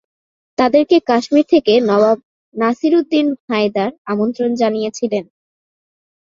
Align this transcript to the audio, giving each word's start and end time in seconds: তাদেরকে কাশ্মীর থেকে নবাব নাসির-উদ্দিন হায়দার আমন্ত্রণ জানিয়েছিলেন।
তাদেরকে 0.57 0.97
কাশ্মীর 1.09 1.45
থেকে 1.49 1.73
নবাব 1.81 2.17
নাসির-উদ্দিন 2.55 3.27
হায়দার 3.47 3.91
আমন্ত্রণ 4.05 4.49
জানিয়েছিলেন। 4.55 5.25